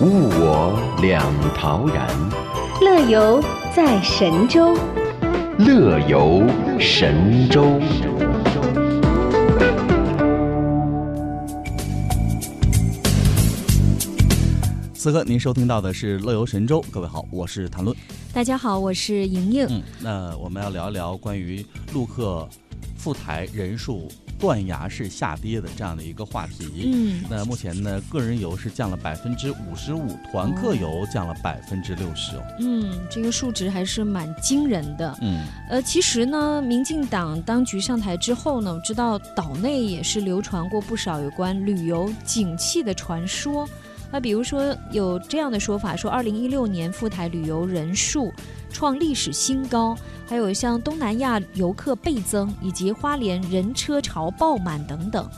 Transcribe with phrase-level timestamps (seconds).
[0.00, 2.08] 物我两陶然，
[2.80, 3.38] 乐游
[3.76, 4.74] 在神州。
[5.58, 6.42] 乐游
[6.78, 7.78] 神州。
[14.94, 17.94] 此刻您收听到的是《乐游神州》，各位好，我是谭论。
[18.32, 19.66] 大家好，我是莹莹。
[19.68, 22.48] 嗯，那我们要聊一聊关于陆客
[22.96, 24.08] 赴台人数
[24.40, 26.90] 断崖式下跌的这样的一个话题。
[26.92, 32.42] 嗯，那目前呢，个人游是降了百分之五十五，团客游降了百分之六十哦。
[32.58, 35.16] 嗯，这个数值还是蛮惊人的。
[35.20, 43.68] 嗯，呃，其实呢，民进党当局上台之后呢，我知道岛内也是流传过不少有关旅游景气的传说。
[44.12, 48.32] 那比如说有这样的说法，说二零一六年赴台旅游人数
[48.70, 55.28] 创历史新高，还有像东南亚游客倍增，以及花莲人车潮爆满等等。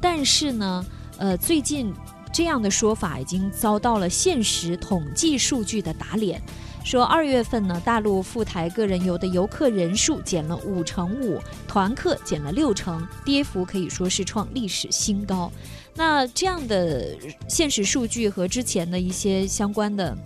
[0.00, 1.92] 但是呢，呃，最近
[2.32, 6.40] 这样的说法已经遭到了现实统计数据的打脸。
[6.84, 15.50] 说二月份呢，大陆赴台个人游的游客人数减了五成五，团客减了六成，跌幅可以说是创历史新高。
[15.94, 17.16] 那这样的
[17.48, 20.16] 现实数据和之前的一些相关的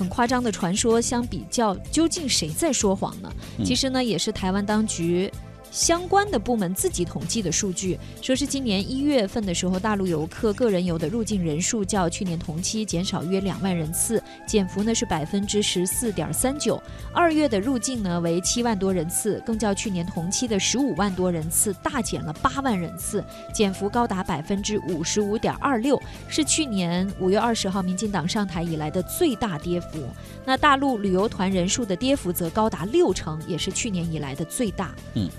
[0.00, 3.30] 很夸张的传说相比较，究竟谁在说谎呢？
[3.62, 5.30] 其实呢，也是台湾当局。
[5.70, 16.82] 相关的部门自己统计的数据，说是今年一月份的时候，大陆游客个人游的入境人数较去年同期减少约两万人次，减幅呢是百分之十四点三九。
[17.12, 30.04] 二月的入境呢为七万多人次，更较去年同期的十五万多人次大减了八万人次，减幅高达百分之五十五点二六，是去年五月二十号民进党上台以来的最大跌幅。
[30.44, 34.92] 那大陆旅游团人数的跌幅则高达六成，也是去年以来的最大。
[35.14, 35.30] 嗯。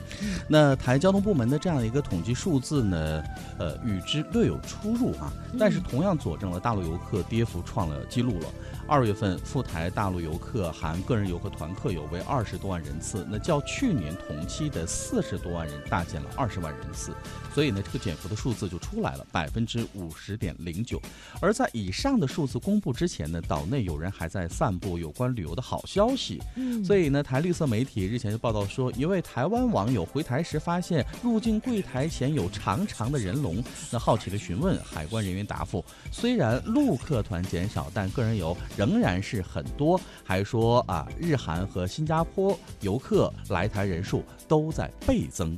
[0.47, 3.23] 那台交通部门的这样的一个统计数字呢，
[3.58, 8.47] 呃，与之略有出入啊，但是同样佐证了大陆游客跌幅创了记录了。
[8.88, 17.14] 二月份赴台大陆游客含个人游客团客游为二十多万人次，那较去年同期的四十多万人大减了二十万人次，
[17.53, 21.02] 所以呢，这个减幅的数字就出来了，百分之五十点零九。
[21.39, 26.42] 而在以上的数字公布之前呢，岛内有人还在散布有关旅游的好消息，
[26.83, 38.55] 所以呢，台绿色媒体日前就报道说，一位台湾网友回台时发现入境柜台前有长长的人龙，那好奇的询问海关人员答复，虽然陆客团减少，但个人游。
[38.77, 45.58] 仍然是很多，还说啊，日韩和新加坡游客来台人数都在倍增。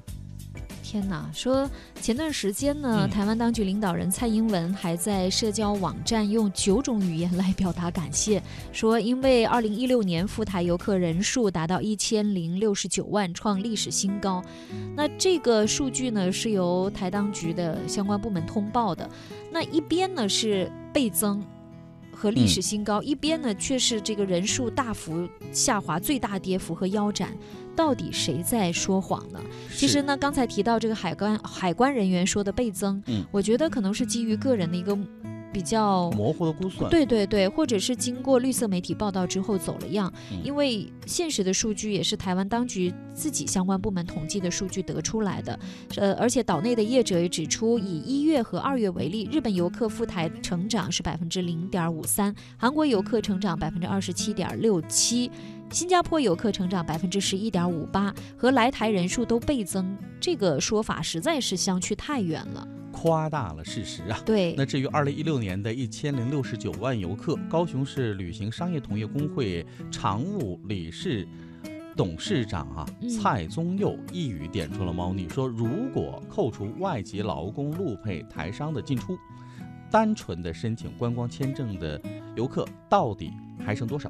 [0.93, 1.27] 天哪！
[1.33, 1.67] 说
[1.99, 8.39] 前段时间呢，台湾当局领导人蔡英文还在社交网站用九种语言来表达感谢，
[8.71, 14.43] 说因为二零一六年赴台游客人数达到一千零六十九万，创历史新高。
[14.95, 19.09] 那这个数据呢，是由台当局的相关部门通报的。
[19.51, 21.43] 那一边呢是倍增。
[22.15, 27.35] 和历史新高，一边呢却是这个人数大幅下滑，最大跌幅和腰斩，
[27.75, 29.39] 到底谁在说谎呢？
[29.75, 34.97] 其实呢，刚才提到这个海关海关人员说的倍增，嗯，我觉得可能是基于个人的一个。
[35.53, 40.11] 比较模糊的估算，对对对，或者是经过绿色媒体报道之后走了样，
[40.43, 45.59] 因为现实的数据也是台湾当局自己相关部门统计的数据得出来的，
[45.97, 55.29] 呃，而且岛内的业者也指出，以一月和二月为例，日本游客赴台成长是百分之零点五三，韩国游客成长百分之二十七点六七，
[55.73, 62.67] 新加坡游客成长百分之十一点五八，和来台人数都倍增，这个说法实在是相去太远了。
[62.91, 64.21] 夸大了事实啊！
[64.23, 71.27] 对，那至于二零一六年的一千零六十九万游客，高雄市旅行商业同业工会常务理事、
[71.97, 79.17] 董事长啊蔡宗佑一语点出了猫腻，说如果扣除外籍劳工、陆配、台商的进出，
[79.93, 82.01] 单纯的申请观光签证的
[82.35, 83.31] 游客到底
[83.63, 84.09] 还剩多少？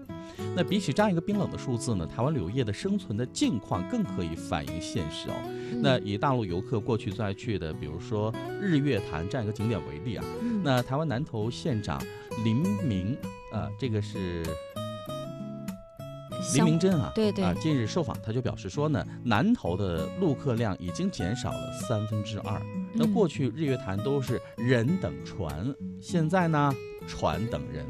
[0.55, 5.35] 那比起这样一个冰冷的数字呢，台湾旅游业的生存的境况更可以反映现实哦。
[5.81, 10.23] 那以大陆游客过去最爱去的，比如说日月潭这样一个景点为例啊，
[10.63, 12.01] 那台湾南投县长
[12.45, 13.17] 林明，
[13.51, 14.41] 呃，这个是
[16.55, 22.61] 林明珍啊，对对啊，近日受访他就表示说呢，南投的陆客量已经减少了三分之二。
[22.93, 26.71] 那过去日月潭都是人等船，现在呢，
[27.07, 27.85] 船等人。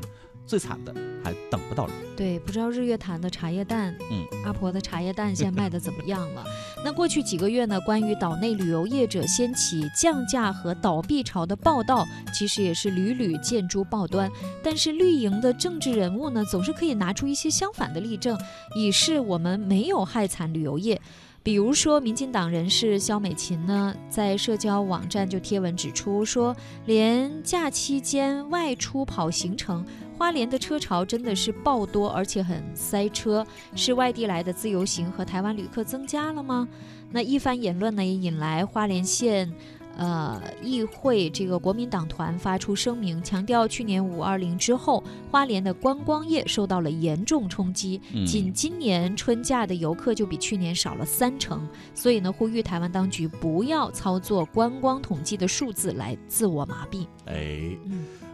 [0.45, 0.93] 最惨的
[1.23, 1.95] 还等不到人。
[2.15, 6.43] 对，不知道日月潭的茶叶蛋，嗯，阿婆的茶叶蛋现在卖的怎么样了？
[6.85, 14.29] 那过去几个月呢，关于岛内旅游业者掀起降价和倒闭潮的报道，其实也是屡屡见诸报端。
[14.61, 18.37] 但是绿营的政治人物呢，总是可以拿出一些相反的例证，
[18.75, 21.01] 以示我们没有害惨旅游业。
[21.43, 26.55] 比如说，民进党人士肖美琴呢，在社交网站就贴文指出说，
[26.85, 29.85] 连假期间外出跑行程，
[30.17, 33.45] 花莲的车潮真的是爆多，而且很塞车，
[33.75, 36.65] 是外地来的自由行和台湾旅客增加了吗？
[37.11, 39.53] 那一番言论呢，也引来花莲县。
[39.95, 57.05] 呃，议会这个国民党团发出声明，强调去年五二零之后，花莲的观光业受到了严重冲击，仅今年春假的游客就比去年少了三成，所以呢，呼吁台湾当局不要操作观光统计的数字来自我麻痹。
[57.25, 57.77] 哎，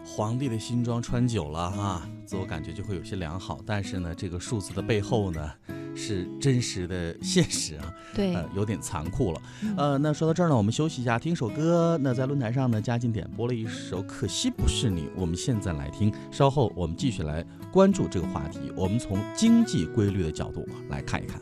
[0.06, 5.52] 皇帝的新装穿久了哈，自我感觉就会有些良好，但是呢，这个数字的背后呢？
[6.02, 9.42] 是真实的现实啊， 对，呃，有点残酷了。
[9.76, 12.00] 呃，那说到这儿呢，我们休息一下，听首歌。
[12.02, 16.12] 那在论坛上呢，嘉靖点播了一首《可惜不是你》，我们现在来听。
[16.32, 21.42] 稍后我们继续来关注这个话题，我们从经济规律的角度来看一看。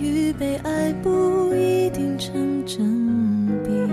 [0.00, 2.78] 与被爱不一定成正
[3.62, 3.90] 比我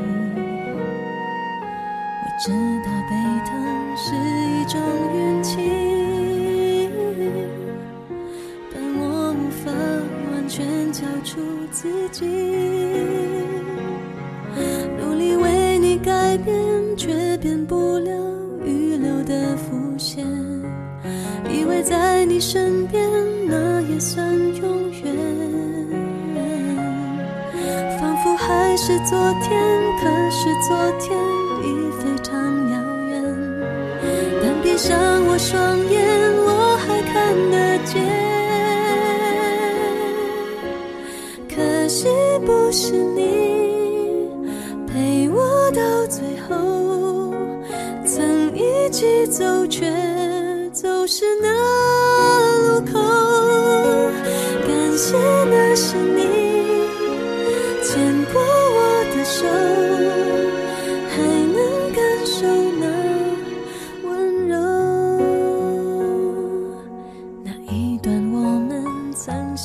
[2.39, 2.51] 知
[2.86, 3.13] 道被
[3.45, 3.51] 疼
[3.98, 4.80] 是一种
[5.13, 5.57] 运气。
[8.74, 9.71] 但我无法
[10.31, 12.25] 完全交出自己。
[14.98, 16.56] 努力为你改变
[16.95, 18.12] 却变不了
[18.65, 20.25] 预留的伏线。
[21.50, 23.09] 以为在你身边
[23.48, 25.37] 那也算永远。
[28.47, 29.61] 还是昨天
[29.99, 31.19] 可是昨天
[31.61, 32.33] 已非常
[32.71, 32.75] 遥
[33.09, 33.13] 远
[34.41, 34.97] 但闭上
[35.27, 35.97] 我双眼
[36.38, 38.01] 我还看得见。
[41.53, 42.07] 可惜
[42.45, 43.19] 不是你
[44.88, 47.33] 陪我到最后
[48.05, 49.91] 曾一起走却
[50.71, 51.49] 走失那
[52.69, 52.94] 路口？
[54.65, 55.17] 感谢
[55.49, 55.97] 那是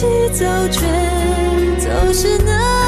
[0.00, 0.80] 起走，却
[1.78, 2.79] 总是那。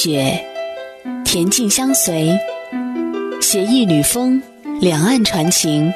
[0.00, 0.40] 雪，
[1.24, 2.30] 恬静相随，
[3.40, 4.40] 携一缕风，
[4.80, 5.92] 两岸传情。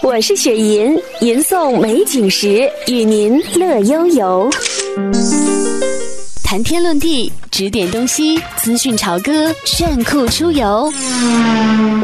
[0.00, 4.48] 我是雪吟，吟诵美景时，与您乐悠悠。
[6.44, 10.88] 谈天论地，指点东西，资讯潮歌，炫酷出游。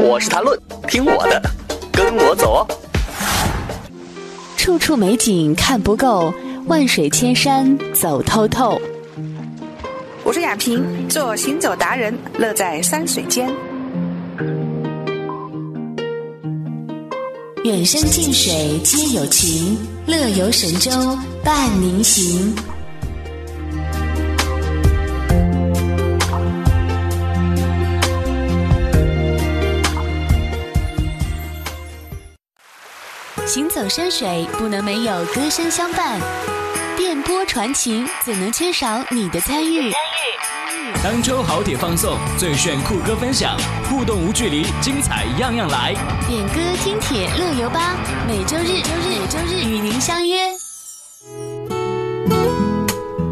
[0.01, 0.59] 我是谈论，
[0.89, 1.41] 听我的，
[1.89, 2.67] 跟我走哦。
[4.57, 6.33] 处处美景看不够，
[6.67, 8.77] 万水千山走透透。
[10.25, 13.53] 我是雅萍，做行走达人，乐在山水间。
[17.65, 19.77] 远山近水皆有情，
[20.07, 20.89] 乐游神州
[21.43, 22.55] 伴您行。
[33.45, 36.19] 行走山水不能没有歌声相伴，
[37.05, 39.91] 电波传情怎能缺少你的参与？
[41.03, 43.57] 当周好铁放送，最炫酷歌分享，
[43.89, 45.93] 互动无距离，精彩样样来。
[46.29, 50.49] 点歌听铁乐游吧，每周日、周日、每周日与您相约。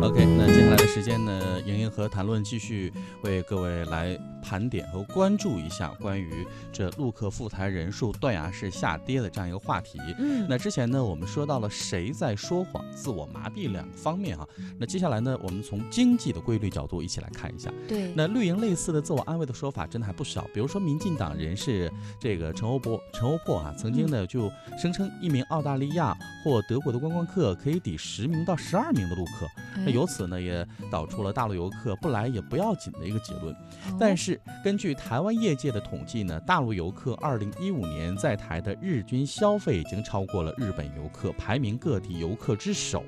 [0.01, 1.31] OK，那接下来的时间呢，
[1.65, 2.91] 莹莹和谈论继续
[3.23, 9.99] 为各位来盘点和关注一下关于这陆客赴台人数断崖式下跌的这样一个话题。
[10.19, 14.47] 嗯，那之前呢，我们说到了谁在说谎、自我麻痹两个方面哈。
[14.79, 17.71] 那接下来呢，我们从经济的规律角度一起来看一下。
[17.87, 33.53] 对，那绿营类似的自我安慰的说法真的还不少，比如说民进党人士这个陈欧波、陈欧珀啊，曾经呢就声称一名澳大利亚或德国的观光客可以抵十名到十二名的陆客，那哎由此呢也导出了大陆游客不来也不要紧的一个结论。
[33.53, 34.30] 哦但是
[34.63, 43.03] 根据台湾业界的统计呢，大陆游客二零一五年在台的日均消费已经超过了日本游客，排名各地游客之首。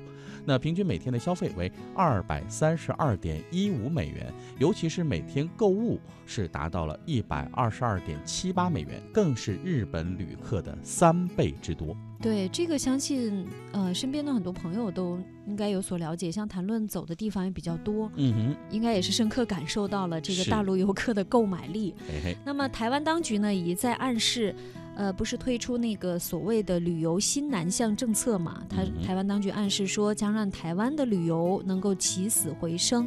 [0.46, 11.96] 那平均每天的消费为二百三十二点一五美元，尤其是每天购物是达到了一百二十二点七八美元，更是日本旅客的三倍之多。
[12.24, 21.94] 对这个，相信呃身边的很多朋友都应该有所了解，像谈论走的地方也比较多，嗯哼，应该也是深刻感受到了这个大陆游客的购买力。
[22.08, 24.56] 嘿嘿，那么台湾当局呢，也在暗示，
[24.96, 28.62] 呃，不是推出那个所谓的旅游新南向政策嘛？
[28.70, 33.06] 台嗯台湾当局暗示说，将让台湾的旅游能够起死回生。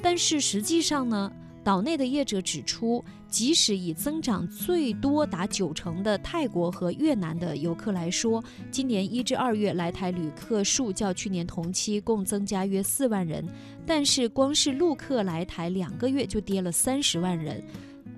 [0.00, 1.32] 但是实际上呢，
[1.64, 13.46] 岛内的业者指出，即使以增长最多达九成的泰国和越南的游客来说，今年一至二月来台旅客数较去年同期共增加约四万人，
[13.86, 17.62] 但是光是陆客来台两个月就跌了三十万人。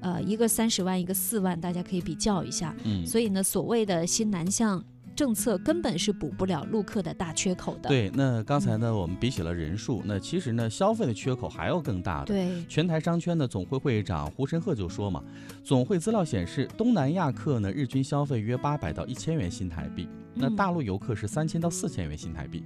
[0.01, 2.75] 呃，一个三十万，一个四万，大家可以比较一下。
[2.85, 3.07] 嗯。
[3.07, 4.83] 所以呢，所谓的新南向
[5.15, 7.89] 政策根本是补不了陆客的大缺口的。
[7.89, 12.27] 对，那刚才呢，我们比起了人数，那其实呢，消费的缺口还要更大的。
[12.27, 15.23] 对全台商圈的总会会长胡申鹤就说嘛，
[15.63, 22.65] 总会资料显示，东南亚客呢日均消费约八百到一千元新台币，那嗯大陆游客是三千到四千元新台币。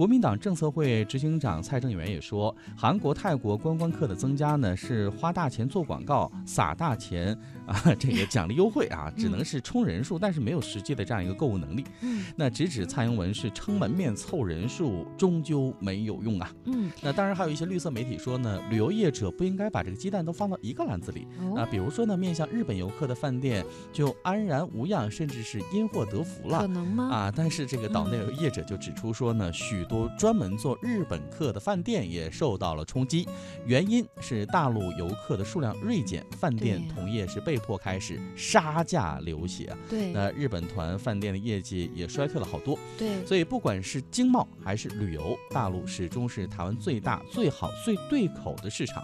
[0.00, 11.84] 国民党政策会执行长蔡正元也说，韩国、泰国观光客的增加呢是花大钱做广告、撒大钱啊，这个奖励优惠啊，只能是充人数，但是没有实际的这样一个购物能力。
[12.00, 16.50] 嗯那直指蔡英文是撑门面凑人数，终究没有用啊。
[16.64, 21.60] 嗯那当然，还有一些绿色媒体说呢，旅游业者不应该把这个鸡蛋都放到一个篮子里啊。
[21.60, 26.66] 哦，比如说呢，面向日本游客的饭店就安然无恙，甚至是因祸得福了可。
[26.68, 27.04] 能吗？
[27.10, 33.28] 啊，但是这个岛内有业者就指出说呢，许多专门做日本客的饭店也受到了冲击，
[33.66, 39.76] 原因是大陆游客的数量锐减，饭店同业是被迫开始杀价流血啊。
[39.88, 49.02] 对那日本团饭店的业绩也衰退了好多，对，所以不管是经贸还是旅游，大陆始终是台湾最大、最好、最对口的市场。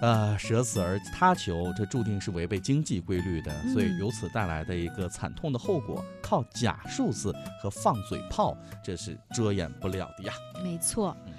[0.00, 8.54] 呃，舍此而他求，这注定是违背经济规律的，所以嗯由此带来的一个惨痛的后果，靠假数字和放嘴炮，
[8.84, 10.34] 这是遮掩不了的呀。
[10.62, 11.16] 没错。
[11.26, 11.33] 嗯